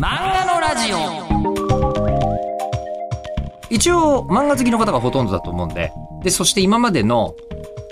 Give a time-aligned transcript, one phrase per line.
[0.00, 0.96] 漫画のラジオ。
[3.70, 5.92] 一応漫画好きの方がほとんどだと思うんで。
[6.22, 7.34] でそして今までの、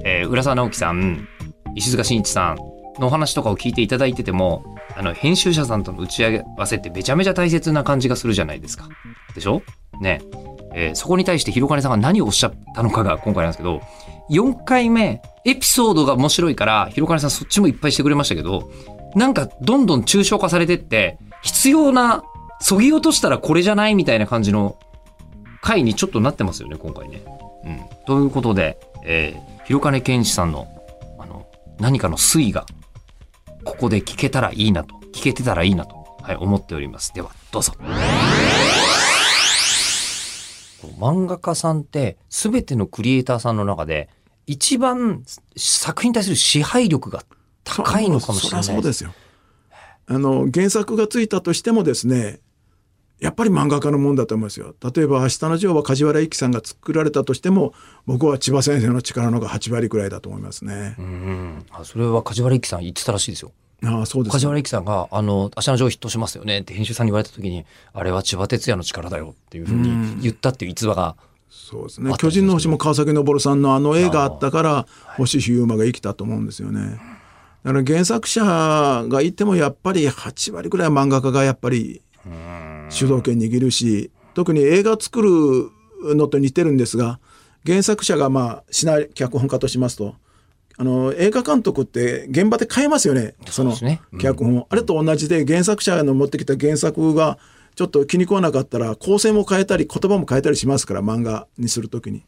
[0.04, 1.28] えー浦沢直樹さん
[1.74, 2.56] 石塚真一さん
[3.00, 4.64] のお話とかを聞いていただいてても
[4.96, 8.88] あの編集者さんとの打ち合わせってめちゃめちゃ大切な感じがするじゃないですか。
[9.34, 9.62] でしょ？
[10.00, 10.20] ね。
[10.74, 13.80] えーそこに対して広金さんが何をおっしゃったのかが今回なんですけど
[14.30, 18.70] 4回目エピソードが面白いから広金さんそっちもいっぱいしてくれましたけど
[19.14, 22.24] なんかどんどん抽象化されてって必要な
[22.60, 24.78] そぎ落としたらこれじゃないみたいな感じの
[25.60, 27.22] 回にちょっとなってますよね、今回ね。
[27.64, 27.80] うん。
[28.06, 30.68] ということで、えー、広金健志さんの、
[31.18, 31.46] あの、
[31.78, 32.66] 何かの推移が、
[33.64, 37.12] ここで聞けたらいいなと、聞けてたらいいなと、はい、思っております。
[37.12, 37.72] では、どうぞ。
[40.98, 44.08] 漫画家さんって、すべてのクリエイターさんの中で、
[44.46, 45.22] 一番
[45.56, 47.22] 作品に対する支配力が
[47.64, 49.12] 高いのかもしれないそうですよ。
[50.08, 52.40] あの原作がついたとしてもですね
[53.20, 54.74] やっぱり漫画家のもんだと思いますよ。
[54.94, 57.74] 例えば「明日のジョー」は梶原一騎さんが作られたとしても
[58.06, 60.94] 僕は千葉先生の力の方が8割くらいだと思いますね。
[60.98, 61.66] うん。
[61.70, 63.52] あそれは梶原一騎さん言ってたらしいですよ。
[63.84, 71.16] ああそうです梶原一騎さんが、あの、明日のジョーヒットしますよねって編集さんに言われた時に、あれは千葉哲也の力だよっていうふうに言ったっていう逸話が、
[71.48, 74.86] そうですね巨人の星も川崎昇さんのあの映画あったから
[75.16, 76.98] 星飛雄馬が生きたと思うんですよね。
[77.64, 78.42] だから原作者
[79.08, 82.02] がいてもやっぱり8割くらいは漫画家がやっぱり
[82.88, 85.70] 主導権握るし特に映画を作る
[86.14, 87.18] のと似てるんですが
[87.66, 90.14] 原作者がまあシナリ脚本家としますと
[90.80, 93.34] あの映画監督って現場で変えますよね。
[93.50, 94.00] そのそうですね。
[94.12, 94.18] うん。
[94.20, 97.36] 脚本を、あれと同じで原作者の持ってきた原作が
[97.74, 102.22] ちょっと気に食わなかったら構成も変えたり言葉も変えたりしますから漫画にするときに。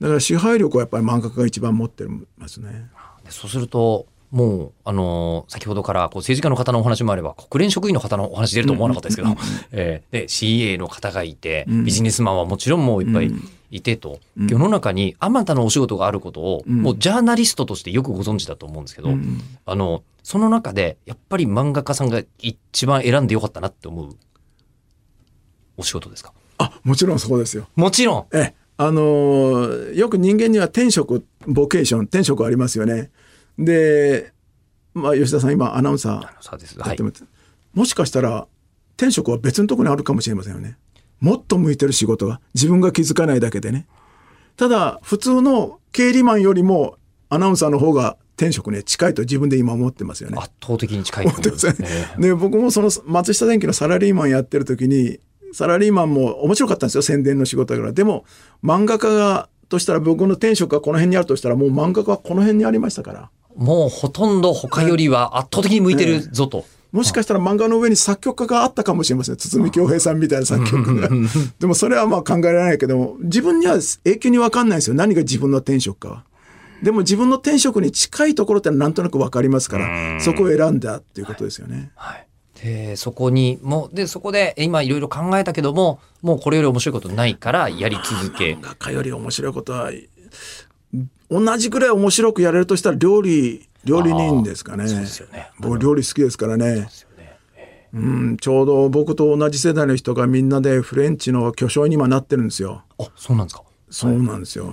[0.00, 2.06] だから支配力はやっぱり漫画家が一番持って
[2.38, 2.90] ますね。
[3.22, 9.28] でそうすると、もう、あのー先ほどからこう政治家の方のお話もあれば、国連職員の方のお話出ると思わなかったですけど、
[9.72, 13.32] えーで、CA の方がいて、ビジネスマンはもちろんもういっぱい
[13.72, 19.10] いてと、世の中にあまたのお仕事があることを、もうジャーナリストとしてよくご存知だと思うんですけど、
[19.66, 24.16] あの、その中で、やっぱり漫画家さんが一番選んでよかったなって思う
[25.76, 26.32] お仕事ですか？
[26.58, 27.66] あもちろんそうですよ。
[27.74, 28.26] もちろん。
[28.36, 28.54] ええ。
[28.76, 33.10] あのーよく人間には天職ボケーション天職ありますよね。
[33.60, 34.32] で、
[34.94, 36.12] まあ、吉田さん今アナウンサー
[36.88, 37.02] やって。
[37.02, 37.24] ます、
[37.74, 38.46] もしかしたら
[38.96, 40.76] 天職は別のところにあるかもしれませんよね。
[41.20, 43.86] もっと向いてる仕事が自分が気づかないだけでね。
[44.56, 46.96] ただ普通の経理マンよりも
[47.28, 50.38] アナウンサーの方が天職に近いと自分で今思ってますよね。
[50.38, 51.88] 圧倒的に近いと思いますね。
[52.18, 55.20] で僕もその松下電器のサラリーマンやってる時に
[55.52, 58.24] サラリーマンも面白かったんですよ宣伝の仕事だからでも
[58.64, 66.64] 漫画家がとしたら僕の天職がこの辺にあるとしたらもう漫画家はこの辺にありましたからもうほとんど他よりは圧倒的に向いてるぞと。
[66.92, 71.08] もしかしたら漫画の上に作曲家があったかもしれません堤恭平さんみたいな作曲家が
[71.60, 76.24] でもそれはまあ考えられないけども自分には永久に分かんないんですよ何が自分の天職かは。
[76.82, 81.92] でも自分の天職に近いところってなんとなく分かりますからそこを選んだっていうことですよね。
[81.94, 82.26] はい。
[82.62, 88.60] で、そこに、もう、で、そこで今いろいろ考えたけども、もうこれより面白いことないからやり続け漫。
[88.60, 89.90] 画家より面白いことは
[91.30, 94.88] 同じぐらい面白くやれるとしたら料理料理人ですかね。
[94.88, 95.50] そうですよね。
[95.58, 96.88] 僕料理好きですからね。
[97.92, 98.36] うん。
[98.36, 102.82] ちょうど僕と同じ世代の人がみんなでフレンチの巨匠に今なってるんですよ。
[102.98, 103.62] あ、そうなんですか。
[103.90, 104.72] そうなんですよ、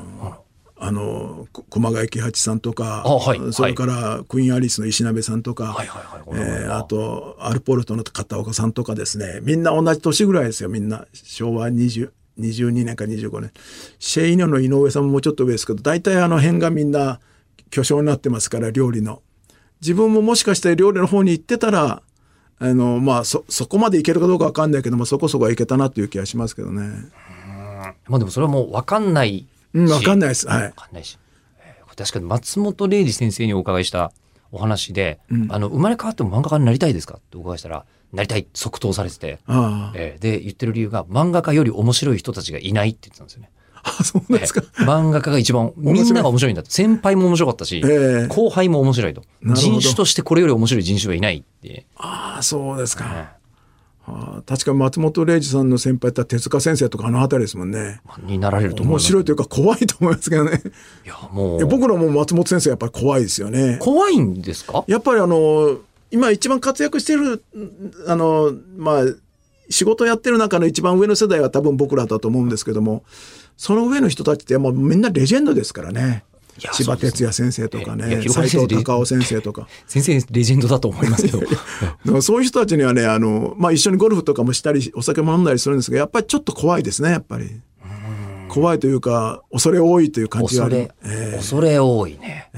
[0.80, 3.40] あのこ熊谷喜八さんとかあはい。
[3.52, 5.88] それからクイーンアリスの石鍋さんとか、はい
[6.34, 9.40] えーあとアルポルトの片岡さんとかですね。
[9.42, 11.08] みんな同じ年ぐらいですよみんな。
[11.14, 13.52] 昭和20 22年か25年。
[14.00, 17.20] シェイノの井上さんももうちょっと上ですけど大体あの辺がみんな
[17.70, 19.22] 巨匠になってますから料理の。
[19.82, 22.02] 自分ももしかして料理の方に行ってたら
[22.60, 26.90] あのまあそそこまでいけるかどうかわかんないけどもそこそこはいけたなっていう気がしますけどね。
[28.08, 29.48] まあでもそれはもう分かんないし。
[29.74, 30.30] うんわかんない。
[30.30, 30.48] です。
[30.48, 30.62] はい。
[30.70, 31.18] 分かんないし。
[31.60, 34.12] えー確かに松本零士先生にお伺いした
[34.52, 35.20] お話で、
[35.50, 37.16] あの、生まれ変わっても漫画家になりたいですか？
[37.18, 39.40] ってお伺いしたら、なりたい、即答されてて。
[39.48, 43.50] あえーで、言ってる理由が、漫画家より面白い人たちがいないって言ってたんですよね。
[43.84, 46.72] ああそうなんですか、えー漫画家が一番、みんなが面白いんだと。
[46.72, 48.28] 先輩も面白かったし、ええ。
[48.28, 49.24] 後輩も面白いと。
[49.44, 51.86] 人種としてこれより面白い人種はいないって。
[51.96, 53.38] ああそうですか、え
[54.10, 58.00] ああ確か松本零士さんの先輩って手塚先生とかあの辺りですもんね。
[58.08, 58.96] ーになられると思い。
[58.96, 60.62] 面白いというか怖いと思いますけどね。
[61.06, 63.78] いや、もう、僕らも松本先生やっぱり怖いですよね。
[63.82, 64.86] 怖いんですか？
[64.88, 65.80] やっぱりあの
[66.12, 67.44] 今一番活躍してる
[68.08, 69.04] あのまあ
[69.70, 73.04] 仕事やってる中の一番上の世代は多分僕らだと思うんですけども
[73.58, 76.24] その上の人たちってもうみんなレジェンドですからね
[76.62, 81.42] や千葉哲也先生とかね広斎藤隆夫先生とか 先生レジェンドだと思いますけど。
[82.22, 87.50] そういう人たちにはねあの、まあ、一緒にゴルフとかもしたりお酒も飲んだりするんですがやっぱりちょっと怖いですねやっぱり。
[88.62, 92.50] 怖いというか恐れ多いという感じがあ恐るれ、恐れ多いね。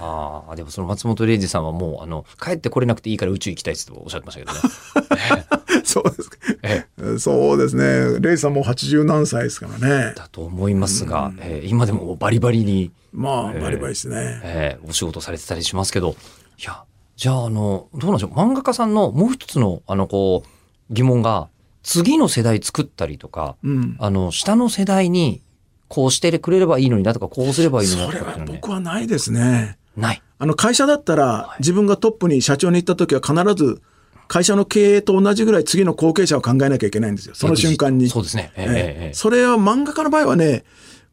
[0.00, 5.44] ああ、でもその松本零士さんはもう、あの、帰ってこれなくていいから宇宙行きたいっておっしゃってましたけどね。
[5.84, 6.36] そうですか。
[6.62, 7.18] ええ。
[7.18, 8.20] そうですね。
[8.20, 10.12] レイさんも80何歳ですからね。
[10.16, 14.40] だと思いますが、えー今でもバリバリに、まあバリバリですね。
[14.44, 16.16] えーお仕事されてたりしますけど、
[16.58, 16.82] いや、
[17.16, 21.48] じゃあ、あの、どうなんでしょう、漫画家さんのもう一つの、あの、こう、疑問が、
[21.82, 23.96] 次の世代作ったりとか、うん。
[23.98, 25.42] あの、下の世代に、
[25.88, 29.78] こうしてくれればいいのになとか、こうすればいいのにそれはなとかっていうのね、僕はないですね。
[29.96, 30.22] ない。
[30.38, 33.82] あの会社だったら自分がトップに社長に行った時は必ず
[34.28, 37.34] 会社の経営と同じぐらい次の後継者を考えなきゃいけないんですよ。
[37.34, 38.08] その瞬間に。
[38.08, 38.52] そうですね。
[38.56, 38.70] ええええ
[39.06, 40.64] ええそれは漫画家の場合はね、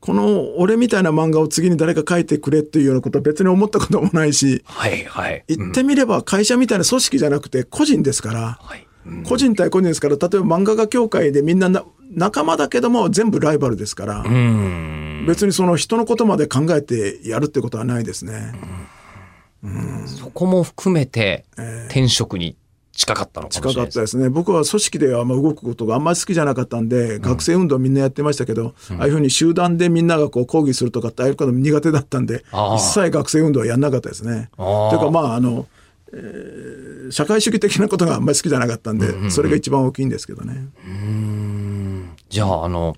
[0.02, 5.44] この俺みたいな漫画を次に誰か書いてくれっていうようなことは別に思ったこともないし、はい、はい。
[5.48, 8.88] 言ってみれば会社みたいな組織じゃなくて個人ですから、はい。
[9.08, 11.84] うん個人対個人ですから、例えば漫画家協会でみんなな
[12.16, 15.26] 仲間だけども全部ライバルですから、うん。
[15.28, 18.54] 別にその人のことまで考えてやるってことはないですね。
[20.06, 21.46] そこも含めて、
[21.88, 22.56] 転職に
[22.94, 23.96] 近かったのかも近かしれないです。
[23.96, 24.30] ったですね。
[24.30, 34.50] 僕は組織ではあんま動くことがあんまり好きじゃなかったんで、学生運動みんなやってましたけど、ああいうふうに集団でみんながこう抗議するとかってああいうこと苦手だったんで、ああ一切学生運動はやんなかったですね。
[34.58, 35.68] ああというかまああの、
[36.14, 40.68] えー社会主義的なことがあんまり好きじゃなかったんで、それが一番大きいんですけどね。
[42.30, 42.96] じゃあ、あの、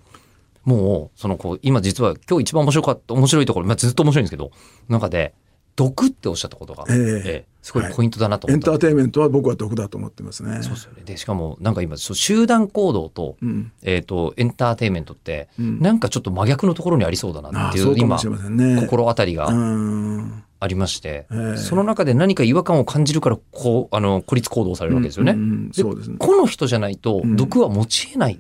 [0.63, 4.51] もう、その、こう、今実は今日一番面白かった、面白いところ、まあ、ずっと面白いんですけど、
[4.89, 5.33] 中で、
[5.77, 8.77] 毒っておっしゃったことが、ええすごいポイントだなとエ思ったんです。
[8.77, 10.63] ンターテインメントは僕は毒だと思ってますね。
[10.63, 11.03] そうですよね。
[11.06, 18.81] で、しかも、なんか今、集団行動と、うんえっ、と、エンターテインメントって、んなんかちょっと真逆のところにありそうだなっていう、うかもしれ、ませんね。
[18.81, 25.33] 心当たりうがんありまして、ええその中で何か違和感を感じるから、こう、あの、孤立行動されるわけですよね。
[25.33, 26.15] うんうんでそうですね。
[26.18, 28.39] この人じゃないと、毒は持ち得ない。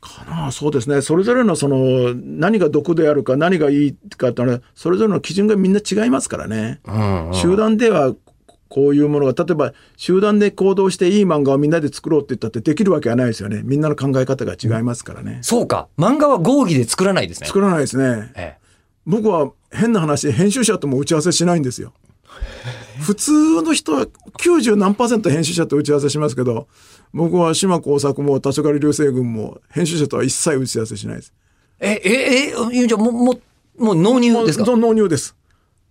[0.00, 6.80] かなそうですねそれぞれのその何が毒であるか何がいいかってのはそれぞれの基準がみんな違いますからね。
[6.84, 8.14] うんうん集団では
[8.68, 15.38] こういうものが例えば集団で行動していい漫画をみんなで作ろうって言ったってできるわけはないですよねみんなの考え方が違いますからね。
[15.42, 15.88] そうか。
[15.96, 17.46] 漫画は合議で作らないですね。
[17.46, 18.32] 作らないですね。
[18.34, 18.64] ええ
[19.06, 21.92] 僕は変な話編集者とも打ち合わせしないんですよ。
[23.00, 24.06] 普通の人は
[24.38, 26.68] 90何パーセント編集者と打ち合わせしますけど
[27.12, 31.32] 僕は島耕作も立狩流星群も編集者とは一切打ち合わせしないです。
[31.80, 32.10] え、え、
[32.72, 33.32] え、えじゃあもう、も
[33.78, 34.64] う、もう納入ですか？
[34.64, 35.36] もう納入です。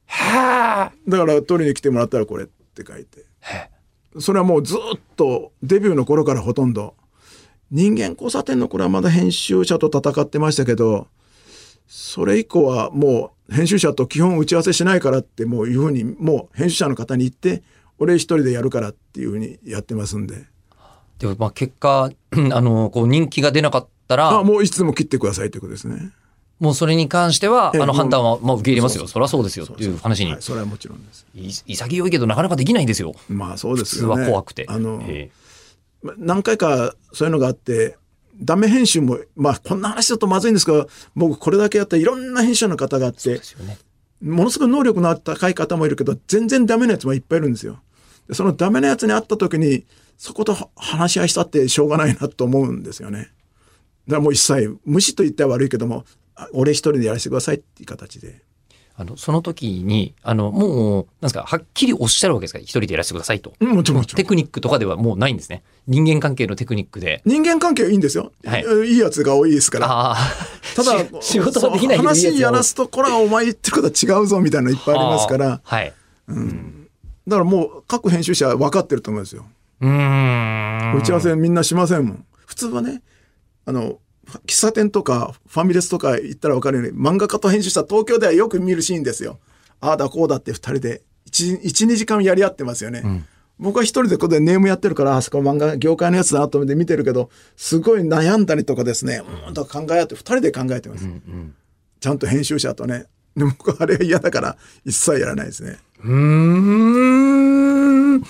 [0.05, 0.91] はあ。
[1.07, 3.25] だから取りに来てもらったらこれって書いて
[4.19, 6.95] それはもうずっとデビューの頃からほとんど
[7.71, 11.07] 人間交差点の頃はまだ編集者と戦ってましたけど
[11.87, 17.63] それ以降はもう編集者と基本打ち合わせしないからってもういうふうにもう編集者の方に言って
[17.99, 20.45] 俺一人でやるからっていうふうにやってますんで
[21.23, 22.11] でも、まあ、結果、
[22.51, 26.11] あの、こう、人気が出なかったら、あもういつでも切ってくださいということですね。
[26.59, 29.01] もうそれに関しては、ええあの、判断は、まあ、受け入れますよ。
[29.01, 30.41] そうそりゃそうですよっていう話にはい、。
[30.41, 31.25] それはもちろんです。
[31.33, 33.13] い潔いけど、なかなかできないんですよ。
[33.29, 34.23] まあそうです普通よね。
[34.23, 34.65] は怖くて。
[34.67, 35.01] あの、
[36.17, 37.97] 何回かそういうのがあって
[38.39, 43.39] ダメ編集もまあこんな話だとまずいんですけど僕これだけやったらいろんな編集者の方があってね。
[44.21, 47.81] ものすごい能力の高い方もいるけど全然ダメなやつもいっぱいいるんですよ。
[48.27, 49.85] でそのダメなやつに会った時に
[50.17, 53.31] そことは話し合いしたってしょうがないなと思うんですよね。
[54.07, 58.41] だからもう一切無視と言ったら悪いけどもあ俺一人でやらせてくださいっていう形で。
[58.95, 63.53] あの、その時に、あの、もう、なんですか、はっきりおっしゃるわけですか一人でやらせてくださいと。
[63.59, 64.17] うんもちろんもちろん。
[64.17, 65.63] テクニックとかではもうないんですね。
[65.87, 67.23] 人間関係のテクニックで。
[67.25, 68.31] 人間関係はいいんですよ。
[68.45, 69.87] はいいいやつが多いですから。
[69.91, 70.17] ああ。
[70.75, 75.93] ただ し仕事はできない話やらすとこれはお前言ってることは違うぞみたいなのいっぱいありますからはい。
[77.27, 79.45] だからもう各編集者は分かってると思うんですよ。
[79.81, 80.97] うーん。
[80.97, 82.25] 打ち合わせみんなしませんもん。
[82.45, 83.01] 普通はね
[83.65, 83.97] あの
[84.45, 89.39] 喫茶店とかファミレスとか行ったら分かるように漫画家と編集者東京ではよく見るシーンですよ。
[89.79, 93.25] ああだこうだって2人で12時間やり合ってますよね。
[93.59, 101.07] 僕は一人でここでネームやってるからあそこ漫画業界のやつだなと思って見てるけどすごい悩んだりとかですねうんと考え合って2人で考えてます。
[101.99, 103.05] ちゃんと編集者とね。
[103.35, 105.77] で僕はあれが嫌だから一切やらないですね。
[106.03, 106.13] うー
[108.17, 108.23] ん。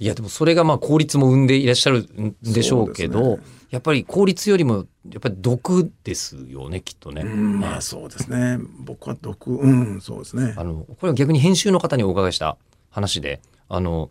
[0.00, 7.22] いや、でもそれがまあ効率も生んでいらっしゃるんでしょうけど、そうでやっぱり効率よりも、やっぱり毒ですよね、きっとね。
[7.22, 8.58] うんまあそうですね。
[8.80, 10.54] 僕は毒、うん、そうですね。
[10.56, 12.56] あの、これは逆に編集の方にお伺いした
[12.90, 14.10] 話で、あの、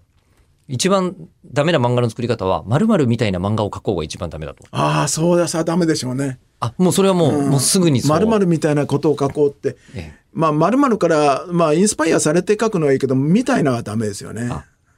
[0.68, 4.64] 一番ダメな漫画の作り方は、〇〇みたいな漫画を描こうが一番ダメだと。
[4.72, 6.40] ああ、そうださ、ダメでしょうね。
[6.60, 14.52] あもうそれはもう,、もうすぐにそう〇〇みたいなことを書こうって、ええまあ〇〇から、まあ、インスパイアされて書くのはいいけど、みたいなのはダメですよね。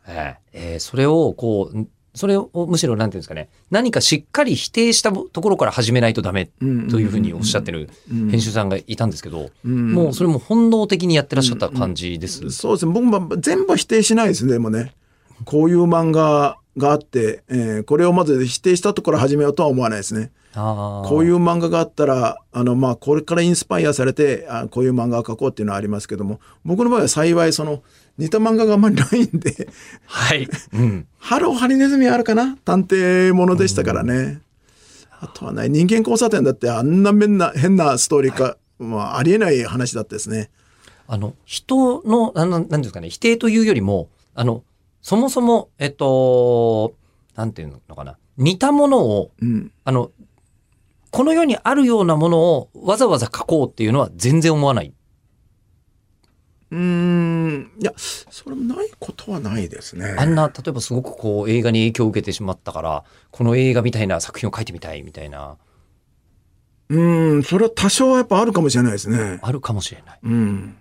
[0.07, 1.87] えええーそれをこう
[2.19, 6.65] それをむしろなんていうんですかね何かしっかり否定したところから始めないとダメと
[6.99, 12.51] いうふうにおっしゃってる編集さんがいたんですけど、もうそれも本能的にやってらっしゃった感じです。
[12.51, 12.91] そうですね。
[12.91, 14.93] 僕も全部否定しないですね、でもね。
[15.45, 20.31] こういう漫画があって、えーこれをまず否定したところ始めようとは思わないですね。
[20.53, 27.83] こういう漫画があったら、あの、まあ、これからインスパイアされて、あこういう漫画を描こうっていうのはありますけども、僕の場合は幸い、その、
[28.19, 29.67] 似た漫画があんまりないんで、
[30.05, 32.57] はい、うん、ハローハリネズミあるかな？
[32.65, 34.41] 探偵ものでしたからね。
[35.19, 40.51] あとはね、人間交差点だってあんな変な変なストーリーか、まあ、ありえない話だったですね。
[41.07, 44.63] あの人のなんなんですかね否定というよりもあの
[45.01, 46.93] そもそもえっと
[47.35, 49.71] なんていうのかな似たものをうん。
[49.83, 50.11] あの
[51.11, 54.93] この世にあるようなものをわざわざ書こうっていうのは全然思わない。
[56.69, 60.15] うーん、いや、それもないことはないですね。
[60.17, 65.57] あんな、例えばすごくこう映画に影響を受けてしまったから、この映画みたいな作品を書いてみたいみたいな、
[66.89, 69.39] うーん、それは多少はやっぱあるかもしれないですね。
[69.43, 70.19] あるかもしれない。
[70.23, 70.77] うん。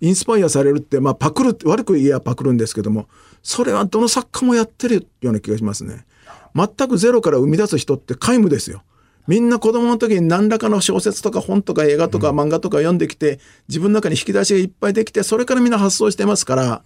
[0.00, 3.08] インスパイアされるって、まあ、パクるって、悪く言えばパクるんですけども、
[3.42, 6.04] それはどの作家もやってるような気がしますね。
[6.54, 8.82] 全くゼロから生み出す人って皆無ですよ。
[9.28, 13.38] みんな子供の時に何らかの小説とか本とか映画とか漫画とか読んできて、
[13.68, 16.82] 自分の中に引き出しがいっぱいできて、それからみんな発想してますから、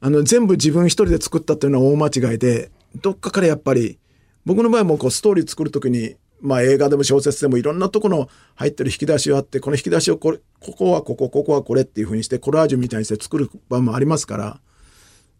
[0.00, 2.70] あの全部自分一人で作ったっていうのは大間違いで、
[3.02, 3.98] どっかからやっぱり、
[4.44, 14.60] 僕の場合もこうストーリー作る時に、まあ映画でも小説でもいろんなとこの入ってる引き出しがあって、この引き出しをこれ、ここはここ、ここはこれっていうふうにして、コラージュみたいにして作る場もありますから、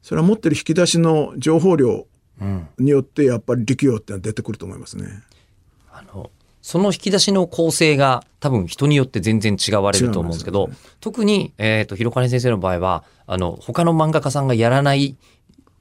[0.03, 2.07] それは持ってる引き出しの情報量
[2.79, 5.23] によってやっぱり力量ってのは出てくると思いますね。
[6.65, 15.15] その引き出しの構成が多分人によって全然違われると思うんですけど、特に、えっ、と、広金先生の場合は、あの、他の漫画家さんがやらない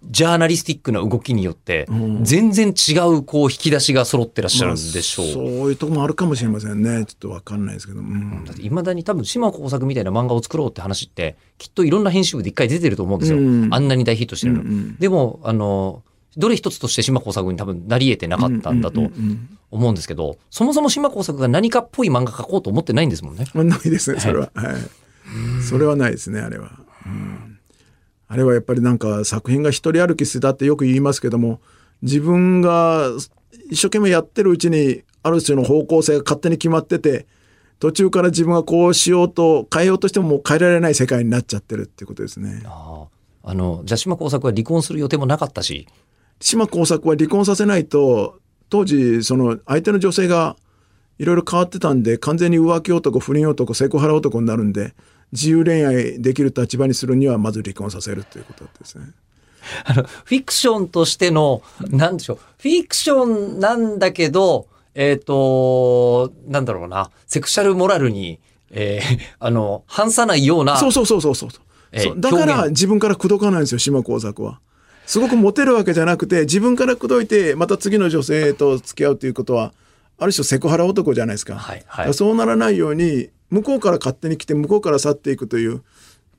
[0.04, 1.88] ジャーナリスティックな動きによって、
[2.24, 5.28] 全然違うこう引き出しが揃ってらっしゃるんでしょう。
[5.28, 7.06] そういうとこもあるかもしれませんね。
[7.06, 8.02] ちょっとわかんないですけど。
[8.02, 8.46] うん。
[8.60, 13.74] いまだに多分島耕作みたいな漫画を作ろうって話ってきっといろんな編集部で一回出てると思うんですよ、うん。
[13.74, 14.96] あんなに大ヒットしてるの、うんうん。
[14.98, 16.04] でもあの
[16.38, 19.10] どれ一つとして島耕作に多分なり得てなかったんだと
[19.72, 24.52] 思うんですけどそもそも島耕作が何かっぽい漫画描こうと思ってないんですもんねまあ ないですね、それは。
[24.54, 24.76] はい。
[25.64, 26.80] それはないですね、あれは。
[27.06, 27.54] うん
[28.34, 31.62] あれはやっぱりなんか作品が一人歩きしてたってよく言いますけども、
[32.02, 33.12] 自分が
[33.70, 37.28] 一生懸命やってるうちに、ある種の方向性が勝手に決まってて、
[37.80, 42.64] 途中から自分がこうしようと変えようとしてももう変えられない世界になっちゃってるっていうことですね。
[42.66, 43.06] あ
[43.44, 45.88] ああのじゃあ島耕作は離婚する予定もなかったし
[46.44, 50.58] 島耕作は離婚させないと当時その相手の女性が
[51.18, 54.94] いろいろ変わってたんで完全に浮気男不倫男セクハラ男になるんで
[55.32, 59.06] 自由恋愛できる立場にするにはまず離婚させるということですね。
[59.86, 71.50] あのフィクションとしてのなんでしょうフィクションなんだけどえっ、となんだろうなセクシャルモラルに、えー あの反さないようなそうそうそうそうそう。
[71.94, 74.60] えそうだから自分から口説かないんですよ島耕作は。
[75.14, 79.72] すごくモテるわけじゃなくて自分から口説いてまた次の女性と付き合うということは
[80.18, 81.54] ある種セクハラ男じゃないですか。
[81.56, 85.84] はいはいそうならないように向こうから勝手に来て向こうから去っていくという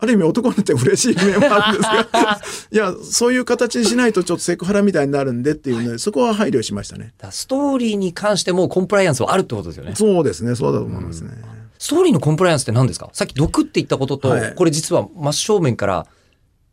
[0.00, 2.40] ある意味男になって嬉しい面もあるんですが
[2.72, 7.14] いやそういう形にしないとちょっとセクハラみたいになるんでっていうのでそこは配慮しましたね。
[7.30, 9.92] ストーリーに関してもコンプライアンスはあるってことですよね。
[9.94, 11.30] そうですねそうだと思いますね。
[11.78, 13.08] ストーリーのコンプライアンスって何ですか？
[13.12, 16.06] さっき毒って言ったことと、はいこれ実は真正面から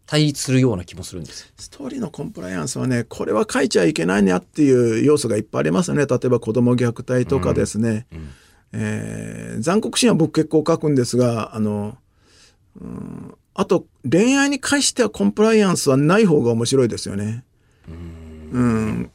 [0.06, 1.54] 対立するような気もするんです。
[1.58, 6.06] ストーリーのコンプライアンスはねこれは書いちゃいけないねっていう要素がいっぱいありますよね。
[6.06, 8.08] 例えば子供虐待とかですね、
[8.74, 11.98] えー残酷シーンは僕結構書くんですがあの、
[12.80, 17.44] うん、あと恋愛に関してはコンプライアンスはない方が面白いですよね。
[17.88, 17.92] う
[18.60, 19.12] ん、結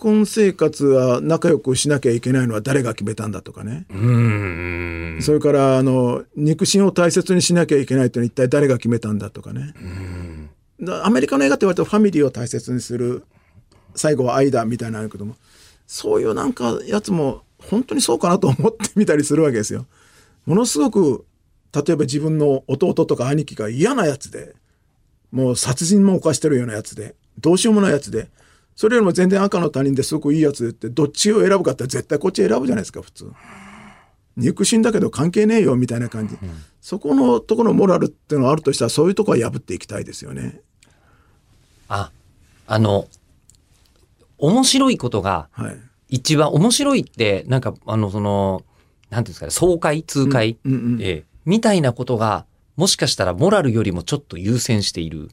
[0.00, 3.84] 婚生活は仲良くしなきゃいけないのは誰が決めたんだとかね。
[5.20, 9.74] それからあの肉親を大切にしなきゃいけないというのは一体誰が決めたんだとかね、
[10.80, 13.24] だアメリカの映画って割とファミリーを大切にする
[13.94, 15.36] 最後は愛だみたいなのあるけども
[15.86, 19.86] そういうなんかやつも本当にそうかなと思ってみたりするわけですよ。
[20.46, 21.26] ものすごく
[21.72, 24.54] 例えば自分の弟とか兄貴が嫌なやつで
[25.30, 28.28] もう殺人も犯してるようなやつでどうしようもないやつで
[28.80, 33.30] それよりも全然赤の他人ですごくいいやつってどっちを選ぶかって絶対こっち選ぶじゃないですか普通。
[34.38, 36.38] 肉親だけど関係ねえよみたいな感じ、
[36.80, 40.62] そこのところのモラルっていうのがあるとしたらそういうところは破っていきたいですよね。
[41.88, 42.10] あ、
[42.66, 43.06] あの、
[44.38, 45.76] 面白いことがはい。
[46.08, 48.62] 一番面白いって、なんか、あの、その、
[49.10, 52.46] なんていうんですかね、爽快、痛快、うんうんええみたいなことが、
[52.76, 55.28] もしかしたらモラルよりもちょっと優先している。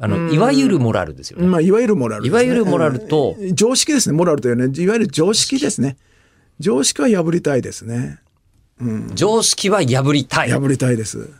[0.00, 1.46] あの、うんいわゆるモラルですよね。
[1.46, 4.16] まあ、いわゆるモラルね、いわゆるモラルとうん常識ですね。
[4.16, 5.96] モラルというね、いわゆる常識ですね。
[6.60, 8.20] 常識は破りたいですね。
[9.14, 10.50] 常識は破りたい。
[10.50, 11.30] 破りたいです。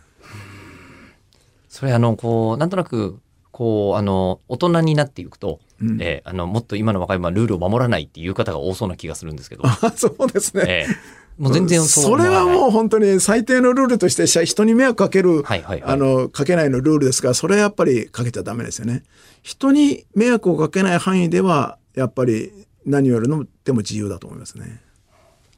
[1.69, 3.21] それあの、こう、なんとなく、
[3.53, 10.65] こう、あの、大人になっていくと、うんええあの、もっと今の若いはルールを守らないっていう方が多そうな気がするんですけど、あそうですね。
[10.67, 12.29] ええもう全然そうそれ。
[12.29, 19.05] はもう本当に最低のルールとしてし人に迷惑かける、はいはいはいあのかけないのルールですからそれはやっぱりかけちゃダメですよね。
[19.43, 22.53] 人に迷惑をかけない範囲ではやっぱり
[22.85, 24.81] 何よりもでも自由だと思いますね。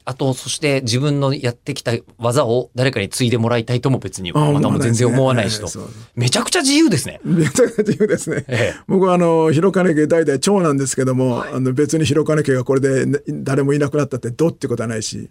[0.05, 5.67] あと、そして自分のやってきた技を誰かに継いでもらいたいとも別に、またもう全然思わないしと。
[6.15, 7.19] めちゃくちゃ自由ですね。
[7.23, 8.45] めちゃくちゃ自由ですね。
[8.47, 15.29] ええ僕はあの広金家代々長なんですけども、あの別に広金家がこれでね誰もいなくなったってどうってことはないし、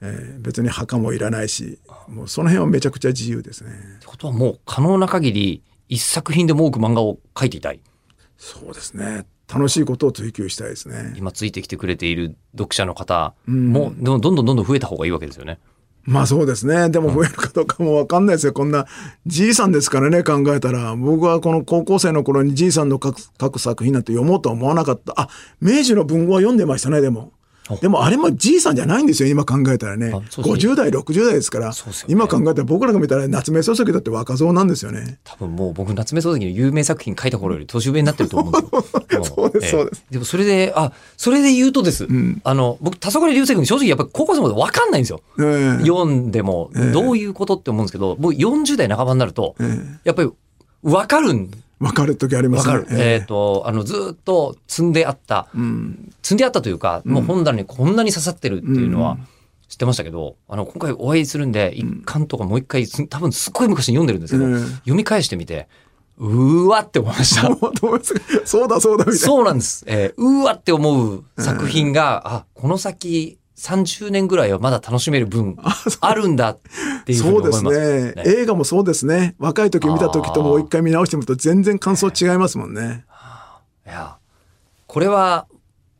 [0.00, 3.70] ええ別に墓もいらないしもうその辺はめちゃくちゃ自由ですね。
[3.96, 7.80] ってことはもう可能な限り、一作品でも多く漫画を描いていたい。
[8.36, 11.14] そうですね楽しいことを追求したいですね。
[11.16, 15.58] 今ついてきてくれている読者の方も、でもどんどんどんどん増えた方がいいわけですよね。
[16.04, 16.88] まあそうですね。
[16.88, 18.52] でも増えるかどうかもわかんないですよ。
[18.54, 18.86] こんな
[19.26, 20.96] じいさんですからね、考えたら。
[20.96, 25.12] 僕はこの高校生の頃にじいさんの書く書く作品なんて読もうとは思わなかった。
[25.16, 25.28] あ、
[25.60, 27.32] 明治の文豪は読んでましたね、でも。
[27.76, 30.08] でもあれもじいさんじゃないんですよ、今考えたらね。
[30.08, 31.70] あそうですね50代、60代ですから。
[31.70, 31.74] ね
[32.08, 35.18] 今考えたら僕らが見たら夏目漱石だって若造なんですよね。
[35.24, 38.68] 多分もう僕夏目漱石の有名作品書いた頃より年上になってると思うんで
[39.08, 39.24] すよ。
[39.24, 42.06] そうですそうですでもそれで、あ、それで言うとです。
[42.44, 45.20] あの、僕、黄昏流星群正直やっぱり高校生まで分かんないんですよ。
[45.38, 49.54] ええ読んでも、どういうことって思うんですけど、僕40代半ばになると、
[50.04, 50.30] やっぱり
[50.82, 53.00] 分かるん、分かる時ありますね分かる。。
[53.00, 55.48] えっ、と、あの、ずーっと積んであった、
[56.22, 59.18] 積んであったというか、もう本棚にこんなに刺さってるっていうのは
[59.68, 65.68] 知ってましたけど、あの、今回お会いするんで、一巻とかもう一回、す多分すっごい昔に読んでるんですけど、うん読み返してみて、
[66.18, 67.42] うーわって思いました。
[68.44, 69.18] そうだそうだみたいな。
[69.18, 69.84] そうなんです。
[69.86, 75.56] えーうーわって思う作品が、あ、この先30年ぐらいはまだ楽しめる分
[76.00, 76.58] あるんだっ
[77.04, 78.14] ていうふうにそうです思います。
[78.14, 79.34] ね映画もそうですね。
[79.38, 83.04] 若い時見た時ともう一回見直してみると全然感想違いますもんね。
[83.86, 84.16] いや、
[84.86, 85.46] これは、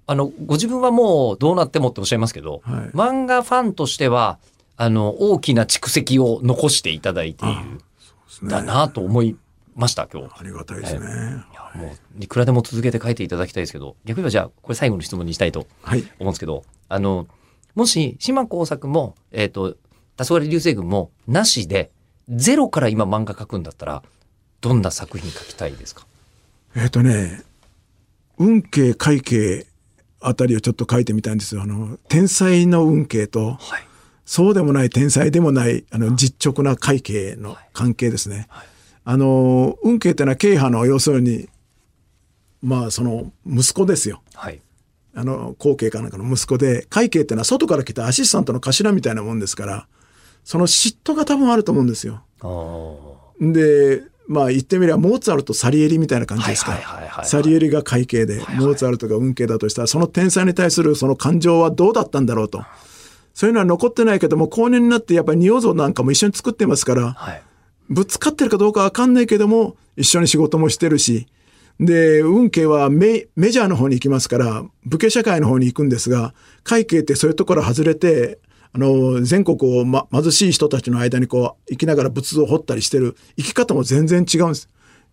[0.06, 4.38] あの、ご自分はもうどうなってもっておっしゃいますけど、はい漫画ファンとしては、
[4.76, 7.78] あの、大きな蓄積を残していただいている、ね
[8.44, 9.36] だなと思い
[9.74, 10.28] ました、今日。
[10.38, 11.00] ありがたいですね。
[11.00, 11.02] い
[11.54, 16.00] やもう、いくらでも続けて書いていただきたいですけど、逆に言えばじゃあ、これ最後の質問にしたいとはい。
[16.00, 17.26] 思うんですけど、あの、
[17.74, 19.76] もし、島工作も、えっ、と、
[20.16, 21.90] 黄昏流星群もなしで、
[22.28, 24.02] ゼロから今漫画描くんだったら、
[24.60, 26.06] どんな作品描きたいですか？
[26.74, 27.42] えっ、とね、
[28.38, 29.66] 運慶会慶
[30.20, 31.62] あたりをちょっと書いてみたいんですよ。
[31.62, 33.84] あの、天才の運慶と、はい。
[34.26, 38.48] そうでもない天才でもない、あの、実直な会慶の関係ですね。
[39.04, 41.48] あの、運慶ってのは慶派の要するに、
[42.60, 44.20] まあ、その、息子ですよ。
[44.34, 44.60] はい。
[45.18, 49.88] あの、後継かなんかの息子で、会計ってのは外から来たアシスタントの頭みたいなもんですから、
[50.44, 52.22] その嫉妬が多分あると思うんですよ。
[53.40, 56.78] で、まあ言ってみればモーツァルト、サリエリみたいな感じですか
[57.24, 62.64] サリエリが会計で、モーツァルトが運慶だとしたら、その天才に対するその感情はどうだったんだろうと。
[63.34, 67.42] そういうのは残ってないけども、後年になってやっぱり仁王像なんかも一緒に作ってますから、はい。
[67.88, 71.26] ぶつかってるかどうかわかんないけども、一緒に仕事もしてるし、
[71.80, 78.40] で、運慶はメメジャーの方に行きますから、武家社会の方に行くんですが、会計ってそういうところ外れて、
[78.72, 84.68] あの、全国を、ま、貧しい人たちの間にこう、生きながら仏像を掘ったりしてる、生き方も全然違うんです。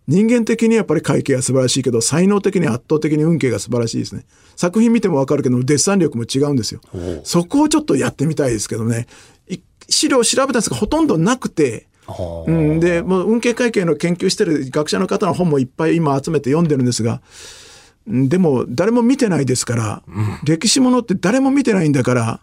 [0.08, 4.24] 人間的にやっぱり会計は素晴らしいけど、才能的に圧倒的に運慶が素晴らしいですね。
[4.54, 6.80] 作品見てもわかるけど、デッサン力も違うんですよ。
[7.24, 9.06] そこをちょっとやってみたいですけどね。
[9.48, 11.88] い資料を調べたんですが、ほとんどなくて、
[12.46, 17.20] うん、で、もう運慶会計の研究してる学者の方の本もいっぱい今集めて読んでるんですが、うん
[18.06, 20.02] でも誰も見てないですから、
[20.44, 22.40] 歴史ものって誰も見てないんだから、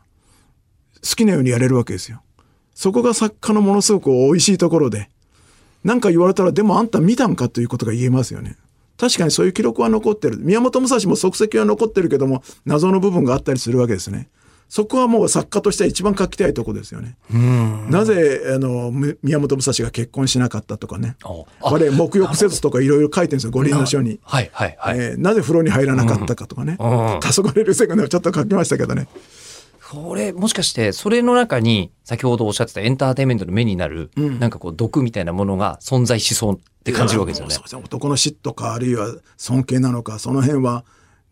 [1.02, 2.22] 好きなようにやれるわけですよ。
[2.76, 5.10] そこが作家のものすごく美味しいところで、
[5.84, 8.58] なんか言われたら、でもあんた見たんかということが言えますよね。
[8.98, 10.38] 確かにそういう記録は残ってる。
[10.38, 14.28] 宮本武蔵も足跡は残ってるけども、謎の部分があったりするわけですね。
[14.74, 17.16] そこはもう作家としては一番書きたいとこですよね。
[17.92, 21.16] なぜあのむ宮本武蔵が結婚しなかったとかね。
[21.24, 24.20] おあこれ沐浴せずとかいろいろ書いてるんですよ、五輪の書に。
[24.24, 24.98] はいはいはい。
[24.98, 26.74] えーなぜ風呂に入らなかったかとかね。
[26.74, 29.08] ん黄昏流星群でもちょっと書きましたけどね。
[29.92, 39.08] これ、もしかして、それの中に、先ほどおっしゃってたエンターテインメントの目になる、なんかこう、毒みたいなものが存在しそうって感じるわけですよね男の嫉妬かあるいは
[39.38, 40.84] 尊敬なのかその辺は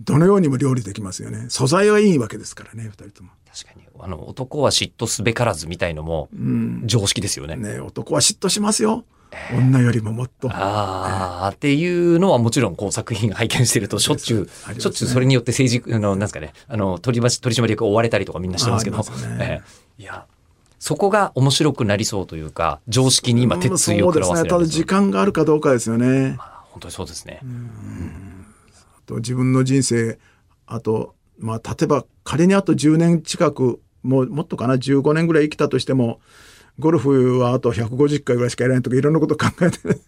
[0.03, 1.45] どのようにも料理できますよね。
[1.49, 3.31] 素材はいいわけですからね二人とも。
[3.51, 3.85] 確かに。
[3.99, 6.29] あの、男は嫉妬すべからずみたいのも
[6.85, 7.55] 常識ですよね。
[7.55, 9.05] ね男は嫉妬しますよ。
[9.53, 10.49] 女よりももっと。
[10.49, 14.79] ああ、っていうのはもちろんこう作品拝見してるとしょっちゅう、ね。
[14.79, 19.03] しょっちゅうそれによって政治、あの、なんですかね、あの、取り取締役を追われたりとかみんなしてますけど、ね。
[19.39, 19.61] え
[19.99, 20.25] えいや、
[20.79, 24.59] そこが面白くなりそうというか、常識に今鉄槌を食らわせそうですね。
[24.59, 26.37] ただ時間があるかどうかですよね。
[26.71, 27.39] 本当にそうですね。
[29.12, 30.17] と自分の人生
[30.65, 36.21] あとまあ例えば仮にあと10年近くもうもっとかな15年ぐらい生きたとしても
[36.80, 40.00] ゴルフはあと150回ぐらいしかやらないとかいろんなこと考えて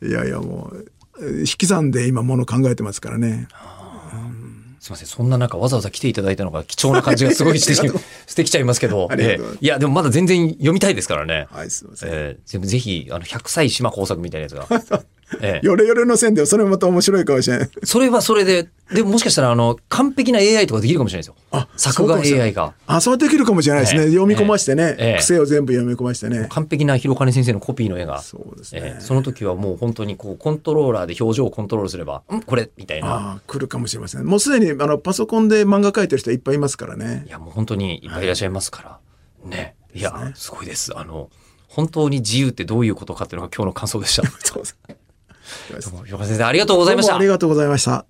[0.06, 0.86] いやいやもう
[1.20, 3.48] えー引き算で今もの考えてますからね。
[4.80, 7.82] すみません、そんな中わざわざ来ていただいたのが貴重な感じがすごいしてし
[8.26, 9.58] してきちゃいますけど、 ええ。
[9.60, 11.48] いや、でもまだ全然読みたいですからね。
[11.50, 12.40] はいすいません、ええ。
[12.46, 15.04] ぜぜひ、あの、100歳島工作みたいなやつが。
[15.40, 21.36] ええヨレヨレの線でそれもまた面白いかもしれないそれはそれで、でももしかしたら、あの、完璧な AI とかできるかもしれないですよ。
[21.52, 22.74] あ作画 AI が。
[22.86, 28.20] あそうできるかもしれないですね、ええ読み込ましてね、ええ癖を全部読み込ましてね完璧な広金先生のコピーの絵が。
[28.20, 33.08] そうですね、ええその時はもう本当にこう、コントローラーで表情をコントロールすれば、んこれみたいな。
[33.08, 39.48] ああ来るかもしれませんもうすでにあのパソコンで漫画描いてる人いっぱいいますからねいや、もう本当にいっぱいいらっしゃいますから。
[39.48, 39.74] ね。
[39.94, 40.96] いや、すごいです。
[40.96, 41.30] あの、
[41.68, 44.22] 本当に自由ってどういうことかっていうのが今日の感想でした。
[45.70, 47.26] どうも広金先生、ありがとうございましたあり。
[47.26, 48.04] がとうございました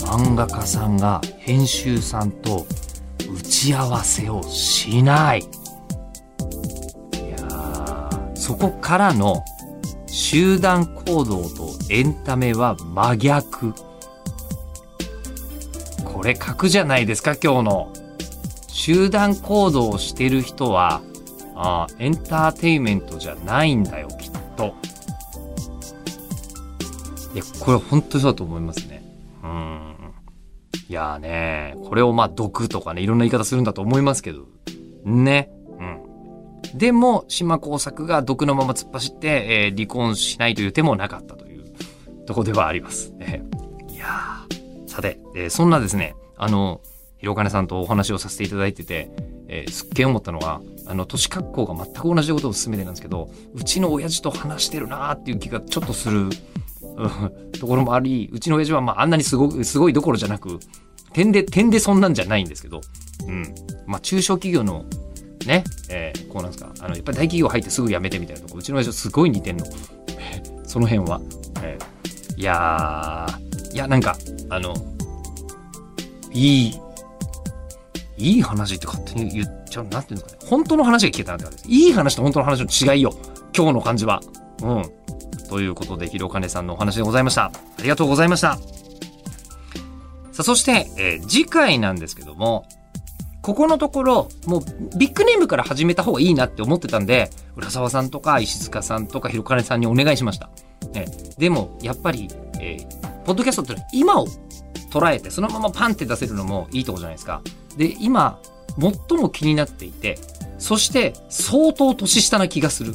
[0.00, 2.66] 漫画家さんが編集さんと
[3.30, 5.40] 打ち合わせをしない。
[5.40, 9.44] いやーそこからの
[10.06, 13.74] 集団行動とエンタメは真逆。
[16.04, 17.92] これ格じゃないですか、今日の。
[18.68, 21.02] 集団行動をしてる人は、
[21.60, 24.74] あエンターテインメントじゃないんだよ、きっと。
[27.34, 29.02] いや、これ本当にそうだと思いますね。
[29.42, 29.94] うん。
[30.88, 34.46] いやーね、これをまあ毒とかね、いろんな言い方するんだと思いますけど、
[35.04, 35.50] ね。
[36.72, 36.78] うん。
[36.78, 39.26] でも、島工作が毒のまま突っ走って、
[39.66, 41.64] えー離婚しないという手もなかったという
[42.26, 43.12] とこではあります。
[43.20, 43.42] え
[43.90, 46.80] いやーさて、えーそんなですね、あの、
[47.18, 49.10] 広金さんとお話をさせていただいてて、
[49.48, 56.30] えーすっげえ思ったのが、あの、年格好が全く同じことを進めてなんですけど、うちの親父と話してるなーっていう気がちょっとする、
[57.60, 60.58] ところもあり、うちの親父はまああんなにすごく、すごいどころじゃなく、
[61.12, 62.80] 点で、点でそんなんじゃないんですけど、
[63.26, 63.54] うん。
[63.86, 64.84] まあ中小企業の、
[65.46, 69.66] ね、えーこうなんですか、あの、やっぱり大企業入ってすぐ辞めてみたいなとこ、うちの親父はすごい似てんの。
[70.64, 71.20] その辺は。
[71.62, 71.98] えー
[72.38, 74.16] いやー、いや、なんか、
[74.48, 74.72] あの、
[76.32, 76.80] いい、
[78.18, 80.50] いい話って勝手に言っちゃう、なんていうんですかね。
[80.50, 81.70] 本当の話が聞けたなって感じです。
[81.70, 83.12] いい話と本当の話の違いよ。
[83.56, 84.20] 今日の感じは。
[84.62, 84.82] うん。
[85.48, 87.44] ということで、広金さんのお話でございました。
[87.44, 87.52] あ
[87.82, 88.56] りがとうございました。
[88.56, 88.60] さ
[90.40, 92.66] あ、そして、えー次回なんですけども、
[93.40, 100.50] ここのところ、もうビッグネームから始めた方がいいなって思ってたんで、浦沢さんとか石塚さんとか広金さんにお願いしました。
[100.94, 102.28] えーでも、やっぱり、
[102.60, 104.26] えーポッドキャストって今を
[104.90, 107.42] 捉えて、そのままパンって出せるのもいいとこじゃないですか。
[107.78, 108.38] で、今、
[108.78, 110.18] 最も気になっていて、
[110.58, 112.94] そして相当年下な気がする。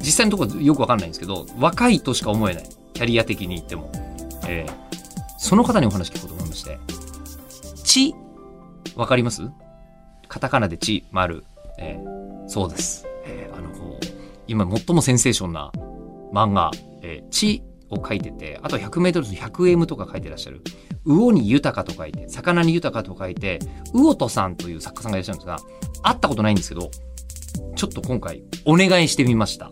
[0.00, 2.68] 実際のところよくわかんないんですけど、若いとしか思えない。
[2.94, 3.92] キャリア的に言っても。
[4.48, 4.84] えー
[5.38, 6.78] その方にお話聞こうと思いまして。
[7.84, 8.14] ち、
[8.96, 9.42] わかります？
[10.26, 11.44] カタカナでち、丸。
[11.78, 13.06] えーそうです。
[13.26, 13.70] えーあの、
[14.46, 15.70] 今最もセンセーションな
[16.32, 16.70] 漫画、
[17.02, 17.28] えー、
[17.90, 20.62] を書いてて、あと 100m の 100M とか書いてらっしゃる。
[21.06, 23.58] 魚に豊かと書いて、魚に豊かと書いて、
[23.92, 25.58] 魚とさんという作家さんがいらっしゃるんですが、
[26.02, 26.90] 会ったことないんですけど、
[27.76, 29.66] ちょっと今回お願いしてみました。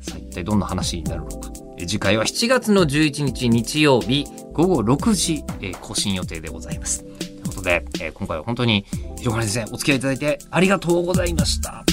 [0.00, 1.50] さあ一体どんな話になるのか。
[1.78, 7.02] 次回は7月の11日日曜日午後6時、えー更新予定でございます。
[7.04, 8.84] ということで、えー今回は本当に
[9.18, 11.84] 広金先生お付き合いいただいてありがとうございました。